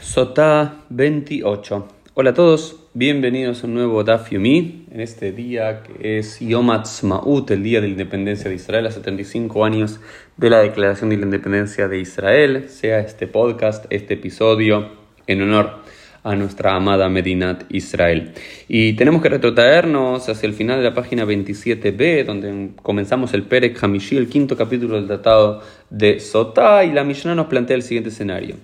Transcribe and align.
Sotá 0.00 0.82
28. 0.88 1.88
Hola 2.14 2.30
a 2.30 2.34
todos, 2.34 2.76
bienvenidos 2.94 3.62
a 3.62 3.66
un 3.66 3.74
nuevo 3.74 4.02
Daf 4.02 4.30
Yomi 4.30 4.86
en 4.90 5.00
este 5.00 5.30
día 5.30 5.82
que 5.82 6.18
es 6.18 6.40
Yom 6.40 6.70
Ha'atzmaut, 6.70 7.50
el 7.50 7.62
día 7.62 7.82
de 7.82 7.88
la 7.88 7.92
independencia 7.92 8.48
de 8.48 8.56
Israel, 8.56 8.86
a 8.86 8.90
75 8.90 9.62
años 9.62 10.00
de 10.38 10.48
la 10.48 10.60
declaración 10.60 11.10
de 11.10 11.18
la 11.18 11.24
independencia 11.24 11.86
de 11.86 11.98
Israel. 11.98 12.70
Sea 12.70 13.00
este 13.00 13.26
podcast, 13.26 13.84
este 13.90 14.14
episodio, 14.14 14.88
en 15.26 15.42
honor 15.42 15.80
a 16.22 16.36
nuestra 16.36 16.74
amada 16.74 17.08
Medinat 17.08 17.64
Israel. 17.70 18.32
Y 18.68 18.92
tenemos 18.94 19.22
que 19.22 19.28
retrotraernos 19.28 20.28
hacia 20.28 20.46
el 20.46 20.52
final 20.52 20.78
de 20.78 20.84
la 20.84 20.94
página 20.94 21.24
27b, 21.24 22.24
donde 22.24 22.70
comenzamos 22.82 23.32
el 23.34 23.44
Perek 23.44 23.82
Hamishi, 23.82 24.16
el 24.16 24.28
quinto 24.28 24.56
capítulo 24.56 24.96
del 24.96 25.06
tratado 25.06 25.62
de 25.88 26.20
Sotá, 26.20 26.84
y 26.84 26.92
la 26.92 27.04
Mishnah 27.04 27.34
nos 27.34 27.46
plantea 27.46 27.76
el 27.76 27.82
siguiente 27.82 28.10
escenario. 28.10 28.56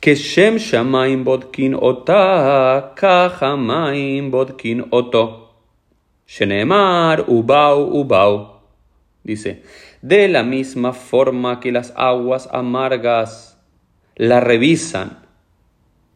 Que 0.00 0.14
Shem 0.14 0.56
Shamaim 0.56 1.24
Bodkin 1.24 1.76
Ota, 1.78 2.92
Kahamaim 2.96 4.30
Bodkin 4.30 4.86
Oto. 4.90 5.38
Shenemar 6.26 7.24
Ubau 7.28 7.94
Ubau. 7.94 8.52
Dice, 9.22 9.62
de 10.00 10.28
la 10.28 10.42
misma 10.42 10.92
forma 10.92 11.60
que 11.60 11.70
las 11.70 11.92
aguas 11.94 12.48
amargas 12.52 13.58
la 14.16 14.40
revisan 14.40 15.21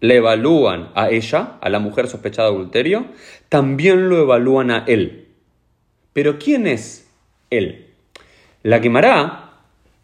le 0.00 0.16
evalúan 0.16 0.90
a 0.94 1.10
ella, 1.10 1.58
a 1.60 1.68
la 1.68 1.78
mujer 1.78 2.08
sospechada 2.08 2.48
de 2.48 2.54
adulterio, 2.54 3.06
también 3.48 4.08
lo 4.08 4.20
evalúan 4.20 4.70
a 4.70 4.84
él. 4.86 5.28
Pero 6.12 6.38
¿quién 6.38 6.66
es 6.66 7.10
él? 7.50 7.86
La 8.62 8.80
quemará, 8.80 9.52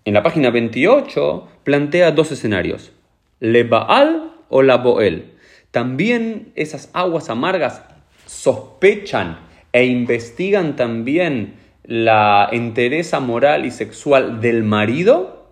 en 0.05 0.15
la 0.15 0.23
página 0.23 0.51
28, 0.51 1.49
plantea 1.65 2.13
dos 2.13 2.33
escenarios, 2.33 2.93
le 3.41 3.65
Baal 3.65 4.33
o 4.49 4.63
la 4.63 4.77
Boel. 4.77 5.33
También 5.71 6.53
esas 6.55 6.91
aguas 6.93 7.31
amargas 7.31 7.83
sospechan 8.27 9.39
e 9.73 9.85
investigan 9.85 10.77
también 10.77 11.55
la 11.85 12.49
entereza 12.53 13.21
moral 13.21 13.67
y 13.67 13.71
sexual 13.71 14.41
del 14.41 14.63
marido 14.63 15.47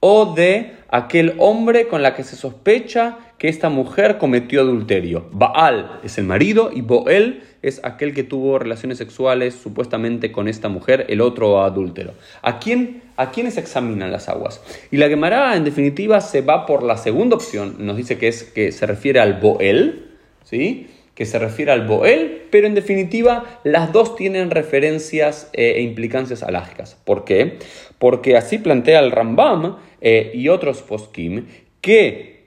o 0.00 0.34
de 0.34 0.76
aquel 0.88 1.34
hombre 1.38 1.88
con 1.88 2.02
la 2.02 2.14
que 2.14 2.24
se 2.24 2.36
sospecha 2.36 3.18
que 3.38 3.48
esta 3.48 3.68
mujer 3.68 4.18
cometió 4.18 4.60
adulterio. 4.60 5.28
Baal 5.30 6.00
es 6.02 6.18
el 6.18 6.24
marido 6.24 6.70
y 6.74 6.80
Boel 6.80 7.42
es 7.62 7.80
aquel 7.84 8.12
que 8.12 8.24
tuvo 8.24 8.58
relaciones 8.58 8.98
sexuales 8.98 9.54
supuestamente 9.54 10.32
con 10.32 10.48
esta 10.48 10.68
mujer, 10.68 11.06
el 11.08 11.20
otro 11.20 11.62
adúltero. 11.62 12.14
¿A 12.42 12.58
quién, 12.58 13.02
a 13.16 13.30
quiénes 13.30 13.56
examinan 13.56 14.10
las 14.10 14.28
aguas? 14.28 14.60
Y 14.90 14.96
la 14.96 15.08
Gemara 15.08 15.56
en 15.56 15.64
definitiva 15.64 16.20
se 16.20 16.40
va 16.40 16.66
por 16.66 16.82
la 16.82 16.96
segunda 16.96 17.36
opción, 17.36 17.76
nos 17.78 17.96
dice 17.96 18.18
que 18.18 18.28
es 18.28 18.42
que 18.42 18.72
se 18.72 18.86
refiere 18.86 19.20
al 19.20 19.34
Boel, 19.34 20.06
¿sí? 20.44 20.88
que 21.14 21.26
se 21.26 21.38
refiere 21.40 21.72
al 21.72 21.86
Boel, 21.86 22.42
pero 22.50 22.68
en 22.68 22.74
definitiva 22.74 23.60
las 23.64 23.92
dos 23.92 24.14
tienen 24.14 24.50
referencias 24.50 25.50
eh, 25.52 25.74
e 25.76 25.82
implicancias 25.82 26.44
alágicas. 26.44 26.96
¿Por 27.04 27.24
qué? 27.24 27.58
Porque 27.98 28.36
así 28.36 28.58
plantea 28.58 29.00
el 29.00 29.10
Rambam 29.10 29.78
eh, 30.00 30.30
y 30.32 30.48
otros 30.48 30.82
poskim 30.82 31.46
que 31.80 32.37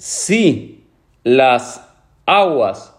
si 0.00 0.82
las 1.24 1.86
aguas 2.24 2.96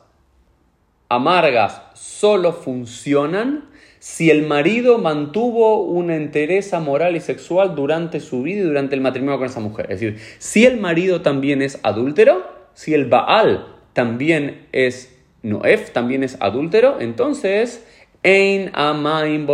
amargas 1.09 1.81
solo 1.95 2.53
funcionan 2.53 3.65
si 3.97 4.29
el 4.29 4.43
marido 4.43 4.99
mantuvo 4.99 5.81
una 5.81 6.15
entereza 6.15 6.79
moral 6.79 7.15
y 7.15 7.19
sexual 7.19 7.73
durante 7.73 8.19
su 8.19 8.43
vida 8.43 8.59
y 8.59 8.65
durante 8.65 8.93
el 8.93 9.01
matrimonio 9.01 9.39
con 9.39 9.47
esa 9.47 9.59
mujer. 9.59 9.87
Es 9.89 9.99
decir, 9.99 10.19
si 10.37 10.67
el 10.67 10.79
marido 10.79 11.21
también 11.21 11.63
es 11.63 11.79
adúltero, 11.81 12.45
si 12.75 12.93
el 12.93 13.05
Baal 13.05 13.65
también 13.93 14.67
es 14.71 15.17
Noef, 15.41 15.91
también 15.93 16.23
es 16.23 16.37
adúltero, 16.39 16.99
entonces 16.99 17.83
Ein 18.21 18.69
Amaim. 18.75 19.47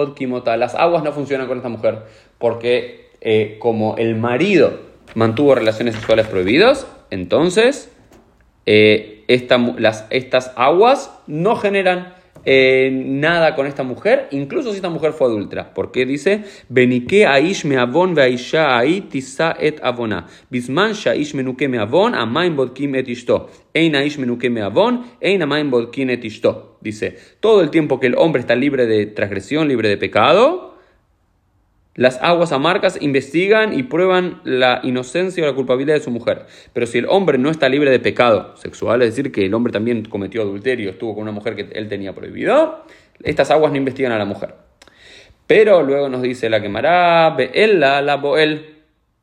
Las 0.58 0.76
aguas 0.76 1.02
no 1.02 1.14
funcionan 1.14 1.48
con 1.48 1.58
esta 1.58 1.70
mujer 1.70 2.00
porque 2.40 3.10
eh, 3.22 3.56
como 3.60 3.96
el 3.96 4.18
marido 4.18 4.82
mantuvo 5.16 5.56
relaciones 5.56 5.96
sexuales 5.96 6.28
prohibidas, 6.28 6.88
entonces 7.10 7.92
eh, 8.66 9.26
estas 9.28 10.52
aguas 10.56 11.12
no 11.28 11.56
generan 11.56 12.18
eh, 12.50 12.90
nada 12.92 13.56
con 13.56 13.68
esta 13.68 13.84
mujer, 13.84 14.30
incluso 14.32 14.72
si 14.72 14.78
esta 14.78 14.90
mujer 14.90 15.12
fue 15.12 15.28
adulta. 15.28 15.74
Porque 15.74 16.06
dice, 16.06 16.46
Benike 16.70 17.26
aish 17.26 17.66
me 17.66 17.78
avon 17.78 18.16
veaisha 18.16 18.82
tisa 19.10 19.56
et 19.60 19.82
avona. 19.84 20.28
Bisman 20.50 20.94
shaish 20.94 21.34
menuke 21.34 21.68
me 21.68 21.78
avon, 21.78 22.16
amain 22.16 22.56
bodkim 22.56 22.96
et 22.96 23.10
ishto. 23.10 23.50
Ein 23.74 23.96
aish 23.96 24.18
menuke 24.18 24.50
me 24.50 24.62
avon, 24.62 25.04
ein 25.22 25.42
amain 25.42 25.70
bodkim 25.70 26.10
et 26.10 26.24
ishto. 26.24 26.78
Dice, 26.80 27.18
todo 27.42 27.62
el 27.62 27.70
tiempo 27.70 28.00
que 28.00 28.08
el 28.08 28.16
hombre 28.16 28.40
está 28.40 28.56
libre 28.56 28.86
de 28.86 29.08
transgresión, 29.08 29.68
libre 29.68 29.90
de 29.90 29.98
pecado, 29.98 30.67
las 31.98 32.20
aguas 32.22 32.52
amargas 32.52 33.02
investigan 33.02 33.78
y 33.78 33.84
prueban 33.84 34.40
la 34.44 34.80
inocencia 34.84 35.44
o 35.44 35.48
la 35.48 35.56
culpabilidad 35.56 35.96
de 35.96 36.02
su 36.02 36.12
mujer. 36.12 36.46
Pero 36.72 36.86
si 36.86 37.00
el 37.00 37.08
hombre 37.10 37.40
no 37.40 37.50
está 37.50 37.68
libre 37.68 37.90
de 37.90 38.00
pecado 38.00 38.56
sexual, 38.56 39.02
es 39.02 39.10
decir, 39.10 39.32
que 39.32 39.46
el 39.46 39.54
hombre 39.56 39.74
también 39.74 40.06
cometió 40.06 40.44
adulterio, 40.44 40.92
estuvo 40.92 41.16
con 41.16 41.24
una 41.24 41.32
mujer 41.32 41.56
que 41.56 41.68
él 41.74 41.90
tenía 41.90 42.14
prohibido, 42.14 42.86
estas 43.24 43.50
aguas 43.50 43.72
no 43.72 43.80
investigan 43.80 44.12
a 44.12 44.20
la 44.20 44.26
mujer. 44.26 44.54
Pero 45.48 45.82
luego 45.82 46.08
nos 46.08 46.22
dice 46.22 46.52
la 46.52 46.62
quemará, 46.62 47.36
la 47.36 48.02
la 48.04 48.16
boel, 48.18 48.76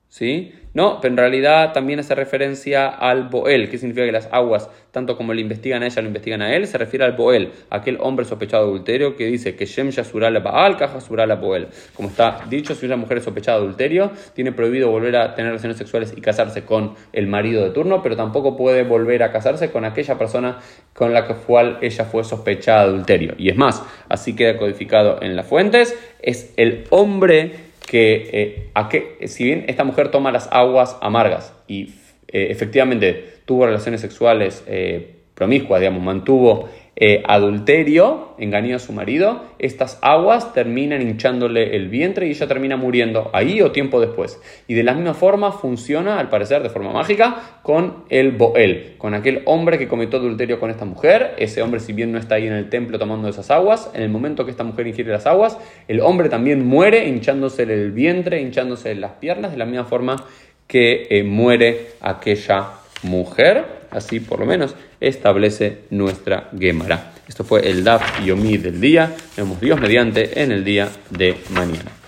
¿sí? 0.08 0.52
No, 0.74 0.98
pero 1.00 1.12
en 1.12 1.18
realidad 1.18 1.72
también 1.72 2.00
hace 2.00 2.16
referencia 2.16 2.88
al 2.88 3.28
Boel, 3.28 3.70
que 3.70 3.78
significa 3.78 4.04
que 4.04 4.10
las 4.10 4.28
aguas, 4.32 4.68
tanto 4.90 5.16
como 5.16 5.32
le 5.32 5.40
investigan 5.40 5.84
a 5.84 5.86
ella, 5.86 6.02
lo 6.02 6.08
investigan 6.08 6.42
a 6.42 6.52
él, 6.52 6.66
se 6.66 6.76
refiere 6.78 7.04
al 7.04 7.12
Boel, 7.12 7.52
aquel 7.70 7.96
hombre 8.00 8.24
sospechado 8.24 8.64
de 8.64 8.70
adulterio 8.70 9.14
que 9.14 9.26
dice 9.26 9.54
que 9.54 9.66
Shem 9.66 9.90
Yasura 9.90 10.30
Baal, 10.40 10.76
Kaja 10.76 10.98
la 11.26 11.36
Boel. 11.36 11.68
Como 11.94 12.08
está 12.08 12.40
dicho, 12.50 12.74
si 12.74 12.86
una 12.86 12.96
mujer 12.96 13.18
es 13.18 13.24
sospechada 13.24 13.58
de 13.58 13.64
adulterio, 13.64 14.10
tiene 14.34 14.50
prohibido 14.50 14.90
volver 14.90 15.14
a 15.14 15.36
tener 15.36 15.52
relaciones 15.52 15.78
sexuales 15.78 16.12
y 16.16 16.20
casarse 16.20 16.64
con 16.64 16.94
el 17.12 17.28
marido 17.28 17.62
de 17.62 17.70
turno, 17.70 18.02
pero 18.02 18.16
tampoco 18.16 18.56
puede 18.56 18.82
volver 18.82 19.22
a 19.22 19.30
casarse 19.30 19.70
con 19.70 19.84
aquella 19.84 20.18
persona 20.18 20.58
con 20.92 21.14
la 21.14 21.24
cual 21.26 21.78
ella 21.82 22.04
fue 22.04 22.24
sospechada 22.24 22.82
de 22.82 22.88
adulterio. 22.88 23.34
Y 23.38 23.48
es 23.48 23.56
más, 23.56 23.80
así 24.08 24.34
queda 24.34 24.58
codificado 24.58 25.22
en 25.22 25.36
las 25.36 25.46
fuentes, 25.46 25.96
es 26.20 26.52
el 26.56 26.84
hombre 26.90 27.73
que, 27.86 28.30
eh, 28.32 28.70
a 28.74 28.88
que 28.88 29.26
si 29.28 29.44
bien 29.44 29.64
esta 29.68 29.84
mujer 29.84 30.10
toma 30.10 30.32
las 30.32 30.48
aguas 30.50 30.96
amargas 31.00 31.52
y 31.68 31.94
eh, 32.28 32.48
efectivamente 32.50 33.34
tuvo 33.44 33.66
relaciones 33.66 34.00
sexuales 34.00 34.64
eh, 34.66 35.16
promiscuas, 35.34 35.80
digamos, 35.80 36.02
mantuvo 36.02 36.68
eh, 36.96 37.24
adulterio, 37.26 38.34
engañó 38.38 38.76
a 38.76 38.78
su 38.78 38.92
marido, 38.92 39.42
estas 39.58 39.98
aguas 40.00 40.52
terminan 40.52 41.02
hinchándole 41.02 41.74
el 41.74 41.88
vientre 41.88 42.28
y 42.28 42.30
ella 42.30 42.46
termina 42.46 42.76
muriendo 42.76 43.30
ahí 43.32 43.60
o 43.62 43.72
tiempo 43.72 44.00
después. 44.00 44.40
Y 44.68 44.74
de 44.74 44.84
la 44.84 44.94
misma 44.94 45.14
forma 45.14 45.50
funciona, 45.50 46.20
al 46.20 46.28
parecer 46.28 46.62
de 46.62 46.70
forma 46.70 46.92
mágica, 46.92 47.58
con 47.62 48.04
el 48.10 48.30
Boel, 48.32 48.94
con 48.98 49.14
aquel 49.14 49.42
hombre 49.46 49.78
que 49.78 49.88
cometió 49.88 50.20
adulterio 50.20 50.60
con 50.60 50.70
esta 50.70 50.84
mujer. 50.84 51.34
Ese 51.38 51.62
hombre, 51.62 51.80
si 51.80 51.92
bien 51.92 52.12
no 52.12 52.18
está 52.18 52.36
ahí 52.36 52.46
en 52.46 52.52
el 52.52 52.68
templo 52.68 52.98
tomando 52.98 53.28
esas 53.28 53.50
aguas, 53.50 53.90
en 53.94 54.02
el 54.02 54.08
momento 54.08 54.44
que 54.44 54.52
esta 54.52 54.64
mujer 54.64 54.86
ingiere 54.86 55.10
las 55.10 55.26
aguas, 55.26 55.58
el 55.88 56.00
hombre 56.00 56.28
también 56.28 56.64
muere 56.64 57.08
hinchándose 57.08 57.64
el 57.64 57.90
vientre, 57.90 58.40
hinchándose 58.40 58.94
las 58.94 59.12
piernas, 59.12 59.50
de 59.50 59.58
la 59.58 59.66
misma 59.66 59.84
forma 59.84 60.24
que 60.68 61.08
eh, 61.10 61.24
muere 61.24 61.88
aquella 62.00 62.68
mujer. 63.02 63.82
Así 63.90 64.18
por 64.18 64.40
lo 64.40 64.46
menos 64.46 64.74
establece 65.08 65.80
nuestra 65.90 66.50
Gemara. 66.58 67.12
Esto 67.26 67.44
fue 67.44 67.68
el 67.70 67.84
Daf 67.84 68.24
Yomi 68.24 68.58
del 68.58 68.80
día. 68.80 69.14
Vemos 69.36 69.60
Dios 69.60 69.80
mediante 69.80 70.42
en 70.42 70.52
el 70.52 70.64
día 70.64 70.88
de 71.10 71.36
mañana. 71.50 72.03